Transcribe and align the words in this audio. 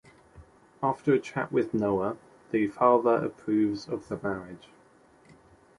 After 0.81 1.13
a 1.13 1.19
chat 1.19 1.51
with 1.51 1.75
Noah, 1.75 2.17
the 2.49 2.65
father 2.65 3.23
approves 3.23 3.87
of 3.87 4.07
the 4.07 4.17
marriage. 4.17 4.69